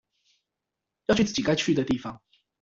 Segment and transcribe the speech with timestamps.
[1.05, 2.19] 要去自己該去的地方